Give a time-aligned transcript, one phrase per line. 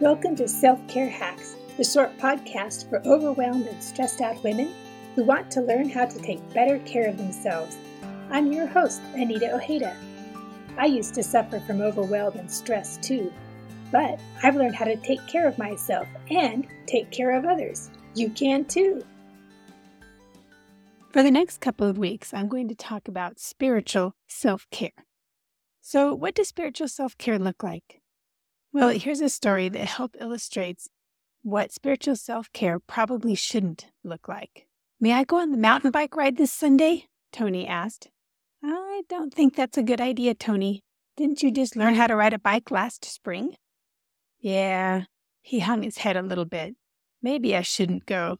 [0.00, 4.72] Welcome to Self Care Hacks, the short podcast for overwhelmed and stressed out women
[5.16, 7.76] who want to learn how to take better care of themselves.
[8.30, 9.96] I'm your host, Anita Ojeda.
[10.76, 13.32] I used to suffer from overwhelm and stress too,
[13.90, 17.90] but I've learned how to take care of myself and take care of others.
[18.14, 19.04] You can too.
[21.10, 25.06] For the next couple of weeks, I'm going to talk about spiritual self care.
[25.80, 28.00] So, what does spiritual self care look like?
[28.72, 30.88] Well, here's a story that helps illustrates
[31.42, 34.66] what spiritual self care probably shouldn't look like.
[35.00, 37.06] May I go on the mountain bike ride this Sunday?
[37.32, 38.08] Tony asked.
[38.62, 40.82] I don't think that's a good idea, Tony.
[41.16, 43.54] Didn't you just learn how to ride a bike last spring?
[44.40, 45.04] Yeah,
[45.40, 46.74] he hung his head a little bit.
[47.22, 48.38] Maybe I shouldn't go.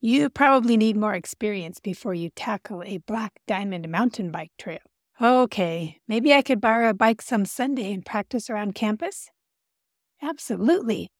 [0.00, 4.80] You probably need more experience before you tackle a black diamond mountain bike trail.
[5.20, 9.30] Okay, maybe I could borrow a bike some Sunday and practice around campus?
[10.22, 11.10] Absolutely.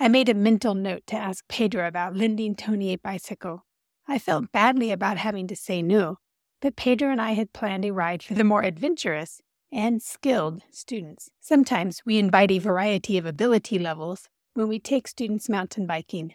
[0.00, 3.64] I made a mental note to ask Pedro about lending Tony a bicycle.
[4.08, 6.16] I felt badly about having to say no,
[6.60, 11.30] but Pedro and I had planned a ride for the more adventurous and skilled students.
[11.40, 16.34] Sometimes we invite a variety of ability levels when we take students mountain biking,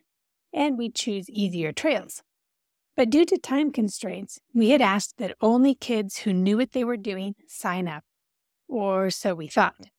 [0.53, 2.21] and we choose easier trails.
[2.95, 6.83] But due to time constraints, we had asked that only kids who knew what they
[6.83, 8.03] were doing sign up,
[8.67, 9.89] or so we thought.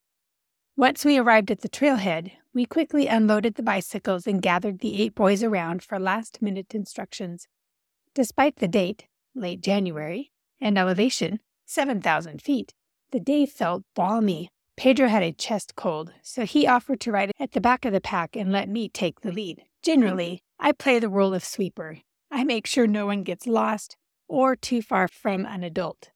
[0.76, 5.14] Once we arrived at the trailhead, we quickly unloaded the bicycles and gathered the eight
[5.14, 7.46] boys around for last minute instructions.
[8.12, 12.74] Despite the date, late January, and elevation, 7,000 feet,
[13.12, 14.50] the day felt balmy.
[14.76, 18.00] Pedro had a chest cold, so he offered to ride at the back of the
[18.00, 19.62] pack and let me take the lead.
[19.80, 21.98] Generally, I play the role of sweeper.
[22.32, 26.10] I make sure no one gets lost or too far from an adult.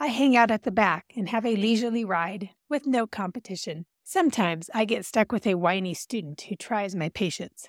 [0.00, 3.84] I hang out at the back and have a leisurely ride with no competition.
[4.10, 7.68] Sometimes I get stuck with a whiny student who tries my patience.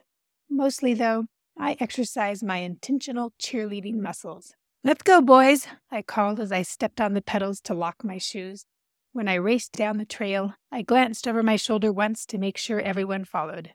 [0.50, 1.26] Mostly, though,
[1.58, 4.54] I exercise my intentional cheerleading muscles.
[4.82, 8.66] Let's go, boys, I called as I stepped on the pedals to lock my shoes.
[9.12, 12.80] When I raced down the trail, I glanced over my shoulder once to make sure
[12.80, 13.74] everyone followed.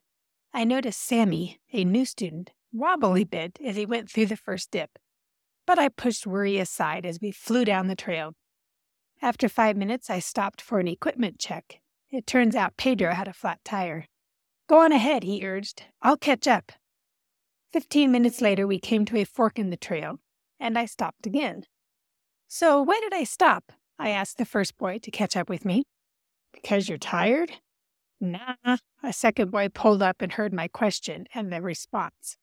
[0.54, 4.70] I noticed Sammy, a new student, wobble a bit as he went through the first
[4.70, 4.98] dip.
[5.66, 8.32] But I pushed worry aside as we flew down the trail.
[9.20, 11.82] After five minutes, I stopped for an equipment check
[12.14, 14.06] it turns out Pedro had a flat tire.
[14.68, 15.84] Go on ahead, he urged.
[16.00, 16.72] I'll catch up.
[17.72, 20.20] Fifteen minutes later, we came to a fork in the trail,
[20.60, 21.64] and I stopped again.
[22.46, 23.72] So, why did I stop?
[23.98, 25.84] I asked the first boy to catch up with me.
[26.52, 27.52] Because you're tired?
[28.20, 28.54] Nah.
[29.02, 32.36] A second boy pulled up and heard my question and the response.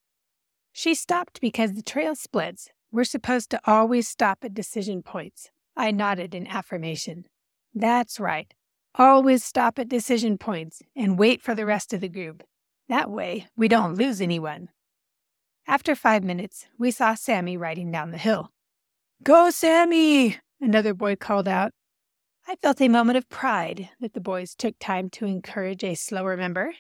[0.74, 2.70] She stopped because the trail splits.
[2.92, 5.50] We're supposed to always stop at decision points.
[5.76, 7.26] I nodded in affirmation.
[7.74, 8.54] That's right.
[8.96, 12.44] Always stop at decision points and wait for the rest of the group.
[12.90, 14.70] That way, we don't lose anyone.
[15.66, 18.52] After five minutes, we saw Sammy riding down the hill.
[19.24, 20.38] Go, Sammy!
[20.60, 21.72] Another boy called out.
[22.48, 26.36] I felt a moment of pride that the boys took time to encourage a slower
[26.36, 26.74] member.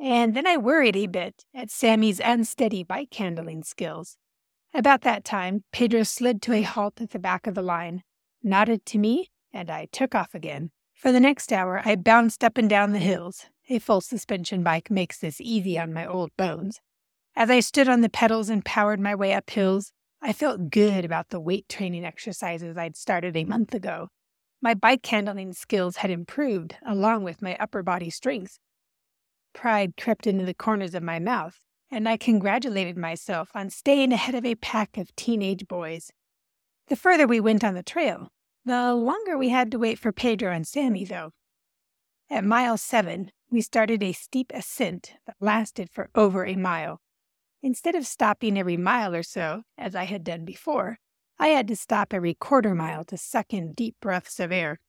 [0.00, 4.16] And then I worried a bit at Sammy's unsteady bike handling skills.
[4.74, 8.02] About that time, Pedro slid to a halt at the back of the line,
[8.42, 10.70] nodded to me, and I took off again.
[10.96, 13.46] For the next hour, I bounced up and down the hills.
[13.68, 16.80] A full suspension bike makes this easy on my old bones.
[17.36, 19.92] As I stood on the pedals and powered my way up hills,
[20.22, 24.08] I felt good about the weight training exercises I'd started a month ago.
[24.62, 28.58] My bike handling skills had improved, along with my upper body strength.
[29.52, 31.58] Pride crept into the corners of my mouth,
[31.90, 36.10] and I congratulated myself on staying ahead of a pack of teenage boys.
[36.86, 38.30] The further we went on the trail,
[38.66, 41.30] the longer we had to wait for Pedro and Sammy, though.
[42.28, 47.00] At mile seven, we started a steep ascent that lasted for over a mile.
[47.62, 50.98] Instead of stopping every mile or so, as I had done before,
[51.38, 54.80] I had to stop every quarter mile to suck in deep breaths of air.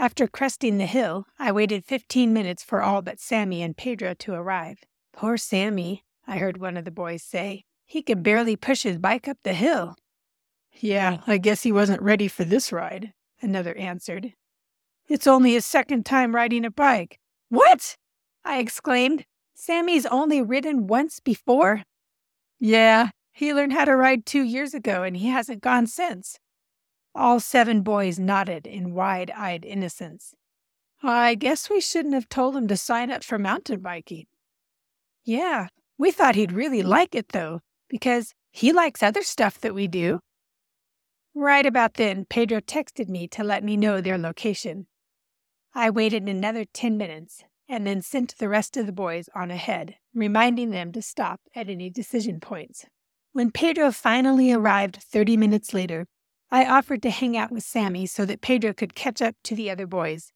[0.00, 4.34] After cresting the hill, I waited 15 minutes for all but Sammy and Pedro to
[4.34, 4.78] arrive.
[5.12, 7.64] Poor Sammy, I heard one of the boys say.
[7.84, 9.94] He could barely push his bike up the hill.
[10.80, 14.32] Yeah, I guess he wasn't ready for this ride, another answered.
[15.08, 17.18] It's only his second time riding a bike.
[17.48, 17.96] What?
[18.44, 19.24] I exclaimed.
[19.54, 21.82] Sammy's only ridden once before?
[22.60, 26.38] Yeah, he learned how to ride two years ago and he hasn't gone since.
[27.14, 30.34] All seven boys nodded in wide eyed innocence.
[31.02, 34.26] I guess we shouldn't have told him to sign up for mountain biking.
[35.24, 39.88] Yeah, we thought he'd really like it though, because he likes other stuff that we
[39.88, 40.20] do.
[41.40, 44.88] Right about then, Pedro texted me to let me know their location.
[45.72, 49.94] I waited another 10 minutes, and then sent the rest of the boys on ahead,
[50.12, 52.86] reminding them to stop at any decision points.
[53.30, 56.08] When Pedro finally arrived 30 minutes later,
[56.50, 59.70] I offered to hang out with Sammy so that Pedro could catch up to the
[59.70, 60.32] other boys.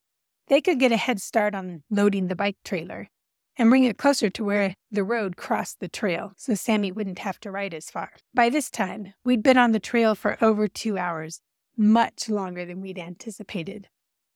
[0.46, 3.08] They could get a head start on loading the bike trailer
[3.56, 7.38] and bring it closer to where the road crossed the trail so Sammy wouldn't have
[7.40, 8.12] to ride as far.
[8.34, 11.40] By this time, we'd been on the trail for over two hours,
[11.76, 13.88] much longer than we'd anticipated.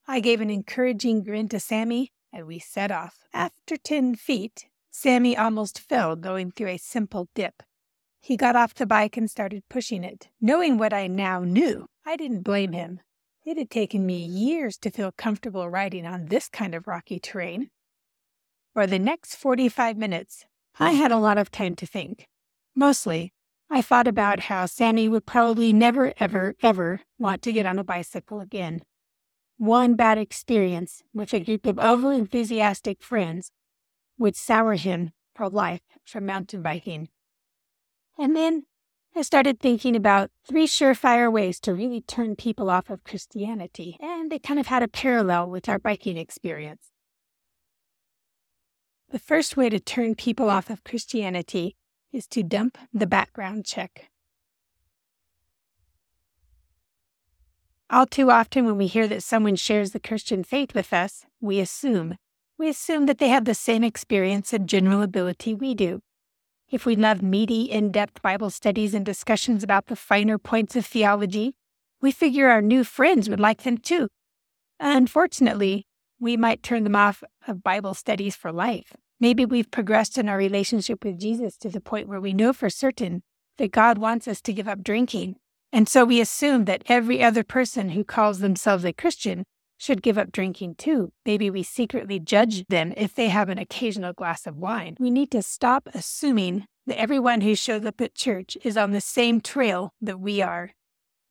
[0.07, 3.19] I gave an encouraging grin to Sammy and we set off.
[3.33, 7.63] After 10 feet, Sammy almost fell going through a simple dip.
[8.21, 10.29] He got off the bike and started pushing it.
[10.41, 13.01] Knowing what I now knew, I didn't blame him.
[13.45, 17.71] It had taken me years to feel comfortable riding on this kind of rocky terrain.
[18.77, 20.45] For the next 45 minutes,
[20.79, 22.29] I had a lot of time to think.
[22.75, 23.33] Mostly,
[23.71, 27.85] I thought about how Sammy would probably never, ever, ever want to get on a
[27.85, 28.83] bicycle again.
[29.57, 33.51] One bad experience with a group of over enthusiastic friends
[34.19, 37.09] would sour him for life from mountain biking.
[38.19, 38.65] And then
[39.17, 44.31] I started thinking about three surefire ways to really turn people off of Christianity, and
[44.31, 46.91] they kind of had a parallel with our biking experience.
[49.11, 51.77] The first way to turn people off of Christianity
[52.13, 54.11] is to dump the background check.
[57.89, 61.61] All too often, when we hear that someone shares the Christian faith with us, we
[61.61, 62.17] assume.
[62.59, 66.01] We assume that they have the same experience and general ability we do.
[66.69, 70.85] If we love meaty, in depth Bible studies and discussions about the finer points of
[70.85, 71.55] theology,
[72.01, 74.09] we figure our new friends would like them too.
[74.81, 75.86] Unfortunately,
[76.19, 78.97] we might turn them off of Bible studies for life.
[79.21, 82.71] Maybe we've progressed in our relationship with Jesus to the point where we know for
[82.71, 83.23] certain
[83.59, 85.37] that God wants us to give up drinking
[85.73, 89.45] and so we assume that every other person who calls themselves a Christian
[89.79, 91.13] should give up drinking too.
[91.27, 94.97] Maybe we secretly judge them if they have an occasional glass of wine.
[94.99, 99.03] We need to stop assuming that everyone who shows up at church is on the
[99.03, 100.71] same trail that we are.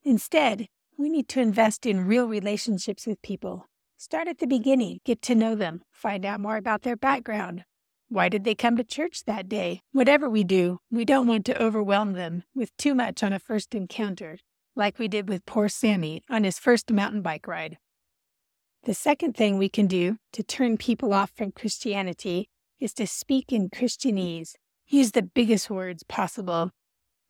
[0.03, 3.65] Instead, we need to invest in real relationships with people.
[4.07, 7.63] Start at the beginning, get to know them, find out more about their background,
[8.07, 9.81] why did they come to church that day?
[9.93, 13.73] Whatever we do, we don't want to overwhelm them with too much on a first
[13.73, 14.37] encounter,
[14.75, 17.79] like we did with poor Sammy on his first mountain bike ride.
[18.83, 22.47] The second thing we can do to turn people off from Christianity
[22.79, 24.53] is to speak in Christianese.
[24.85, 26.69] Use the biggest words possible.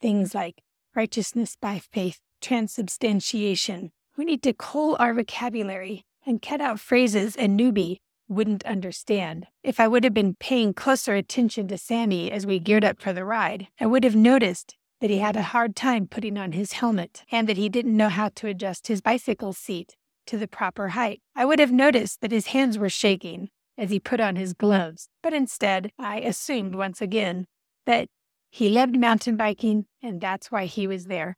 [0.02, 0.62] Things like
[0.94, 3.92] righteousness by faith, transubstantiation.
[4.18, 9.48] We need to cull our vocabulary and cut out phrases and newbie wouldn't understand.
[9.64, 13.14] If I would have been paying closer attention to Sammy as we geared up for
[13.14, 16.74] the ride, I would have noticed that he had a hard time putting on his
[16.74, 19.96] helmet and that he didn't know how to adjust his bicycle seat
[20.26, 21.22] to the proper height.
[21.36, 25.10] I would have noticed that his hands were shaking as he put on his gloves,
[25.22, 27.46] but instead, I assumed once again
[27.86, 28.08] that
[28.50, 31.38] he loved mountain biking and that's why he was there.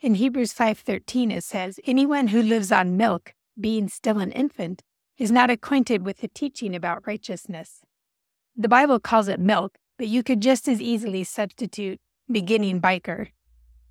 [0.00, 4.82] In Hebrews 5:13 it says, "Anyone who lives on milk, being still an infant,
[5.18, 7.80] is not acquainted with the teaching about righteousness.
[8.56, 13.28] The Bible calls it milk, but you could just as easily substitute beginning biker.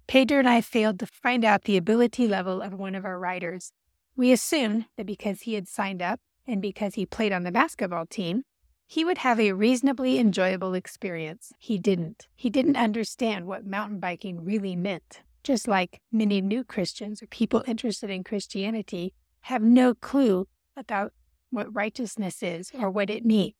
[0.07, 3.71] Pedro and I failed to find out the ability level of one of our riders.
[4.15, 8.05] We assumed that because he had signed up and because he played on the basketball
[8.05, 8.43] team,
[8.85, 11.53] he would have a reasonably enjoyable experience.
[11.57, 12.27] He didn't.
[12.35, 15.21] He didn't understand what mountain biking really meant.
[15.43, 21.13] Just like many new Christians or people interested in Christianity have no clue about
[21.49, 23.53] what righteousness is or what it means.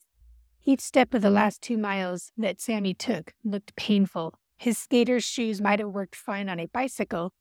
[0.65, 4.35] Each step of the last two miles that Sammy took looked painful.
[4.57, 7.33] His skater's shoes might have worked fine on a bicycle,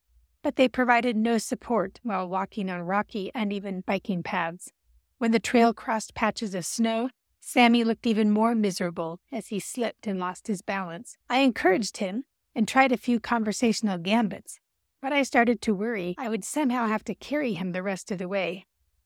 [0.43, 4.73] but they provided no support while walking on rocky, uneven biking paths.
[5.19, 10.09] When the trail crossed patches of snow, Sammy looked even more miserable as he slipped
[10.09, 11.17] and lost his balance.
[11.31, 12.25] I encouraged him
[12.57, 14.59] and tried a few conversational gambits,
[15.03, 18.19] but I started to worry I would somehow have to carry him the rest of
[18.19, 18.65] the way.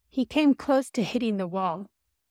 [0.08, 1.86] He came close to hitting the wall,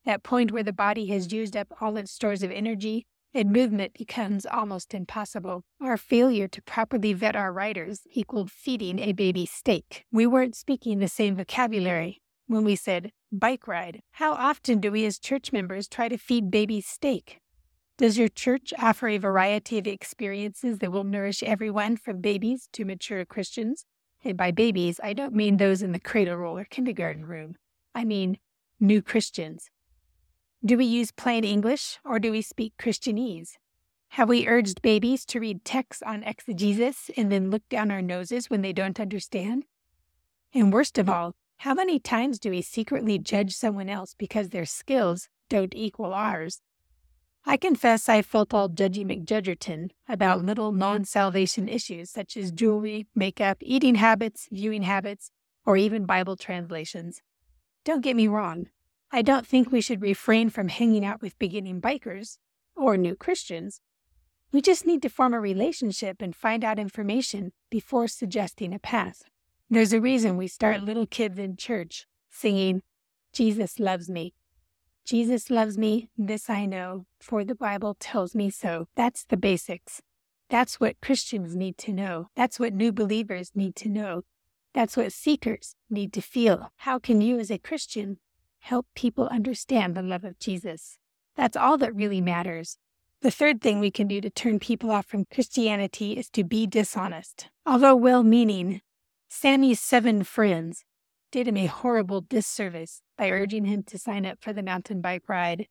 [0.05, 3.93] that point where the body has used up all its stores of energy and movement
[3.93, 5.63] becomes almost impossible.
[5.81, 10.05] Our failure to properly vet our riders equaled feeding a baby steak.
[10.11, 12.21] We weren't speaking the same vocabulary.
[12.47, 16.49] When we said bike ride, how often do we as church members try to feed
[16.49, 17.39] babies steak?
[17.97, 22.83] Does your church offer a variety of experiences that will nourish everyone from babies to
[22.83, 23.85] mature Christians?
[24.23, 27.55] And by babies, I don't mean those in the cradle roll or kindergarten room.
[27.93, 28.37] I mean
[28.81, 29.69] new Christians.
[30.63, 33.53] Do we use plain English or do we speak Christianese?
[34.09, 38.49] Have we urged babies to read texts on exegesis and then look down our noses
[38.49, 39.63] when they don't understand?
[40.53, 44.65] And worst of all, how many times do we secretly judge someone else because their
[44.65, 46.61] skills don't equal ours.
[47.47, 53.05] I confess I felt all Judgy McJudgerton about little non salvation issues such as jewelry,
[53.13, 55.29] makeup, eating habits, viewing habits,
[55.63, 57.21] or even Bible translations.
[57.83, 58.65] Don't get me wrong,
[59.11, 62.37] I don't think we should refrain from hanging out with beginning bikers
[62.75, 63.79] or new Christians.
[64.51, 69.23] We just need to form a relationship and find out information before suggesting a path.
[69.69, 72.81] There's a reason we start little kids in church singing,
[73.33, 74.33] Jesus loves me.
[75.05, 78.87] Jesus loves me, this I know, for the Bible tells me so.
[78.95, 80.01] That's the basics.
[80.49, 82.29] That's what Christians need to know.
[82.35, 84.23] That's what new believers need to know.
[84.73, 86.71] That's what seekers need to feel.
[86.77, 88.17] How can you, as a Christian,
[88.59, 90.97] help people understand the love of Jesus?
[91.35, 92.77] That's all that really matters.
[93.21, 96.65] The third thing we can do to turn people off from Christianity is to be
[96.65, 97.49] dishonest.
[97.65, 98.81] Although well meaning,
[99.29, 100.83] Sammy's seven friends
[101.35, 105.27] did him a horrible disservice by urging him to sign up for the mountain bike
[105.27, 105.67] ride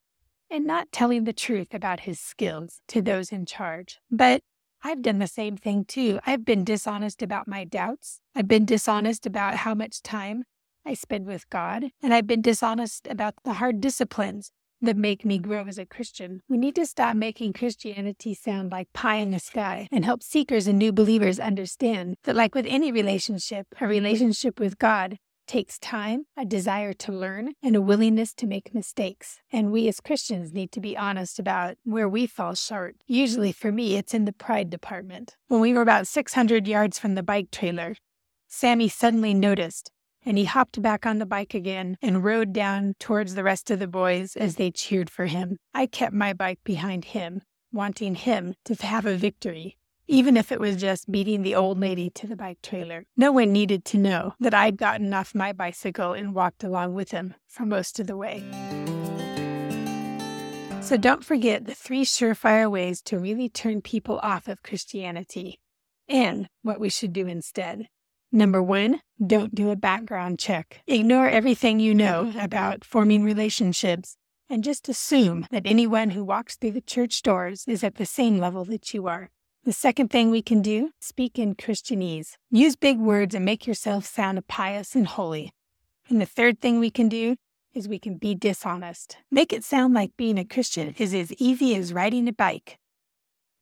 [0.51, 3.99] and not telling the truth about his skills to those in charge.
[4.11, 4.43] But
[4.83, 6.21] I've done the same thing too.
[6.27, 8.21] I've been dishonest about my doubts.
[8.35, 10.45] I've been dishonest about how much time
[10.85, 11.87] I spend with God.
[12.03, 14.51] And I've been dishonest about the hard disciplines
[14.83, 16.43] that make me grow as a Christian.
[16.47, 20.67] We need to stop making Christianity sound like pie in the sky and help seekers
[20.67, 26.27] and new believers understand that, like with any relationship, a relationship with God takes time,
[26.37, 29.41] a desire to learn, and a willingness to make mistakes.
[29.53, 32.97] And we as Christians need to be honest about where we fall short.
[33.07, 35.37] Usually for me, it's in the pride department.
[35.49, 37.97] When we were about 600 yards from the bike trailer,
[38.49, 39.91] Sammy suddenly noticed
[40.25, 43.79] and he hopped back on the bike again and rode down towards the rest of
[43.79, 45.59] the boys as they cheered for him.
[45.75, 50.61] I kept my bike behind him, wanting him to have a victory even if it
[50.61, 53.05] was just beating the old lady to the bike trailer.
[53.17, 57.11] No one needed to know that I'd gotten off my bicycle and walked along with
[57.11, 58.43] him for most of the way.
[60.81, 65.59] So don't forget the three surefire ways to really turn people off of Christianity
[66.09, 67.89] and what we should do instead.
[68.31, 70.83] Number one, don't do a background check.
[70.87, 74.17] Ignore everything you know about forming relationships
[74.51, 78.39] and just assume that anyone who walks through the church doors is at the same
[78.39, 79.31] level that you are.
[79.65, 82.37] The second thing we can do, speak in Christianese.
[82.51, 85.53] Use big words and make yourself sound pious and holy.
[86.11, 87.37] And the third thing we can do
[87.73, 89.17] is we can be dishonest.
[89.31, 92.77] Make it sound like being a Christian is as easy as riding a bike.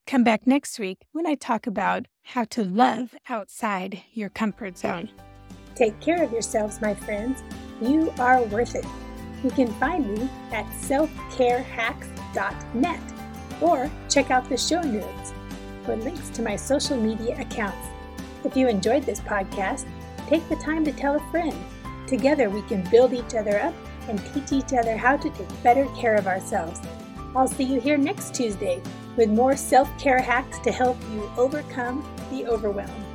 [0.05, 5.09] Come back next week when I talk about how to love outside your comfort zone.
[5.77, 7.45] Take care of yourselves, my friends.
[7.81, 8.87] You are worth it.
[9.45, 13.01] You can find me at selfcarehacks.net
[13.61, 15.33] or check out the show notes
[15.85, 17.87] for links to my social media accounts.
[18.45, 19.87] If you enjoyed this podcast,
[20.29, 21.55] take the time to tell a friend.
[22.07, 23.75] Together we can build each other up
[24.09, 26.81] and teach each other how to take better care of ourselves.
[27.35, 28.83] I'll see you here next Tuesday
[29.17, 33.12] with more self care hacks to help you overcome the overwhelm.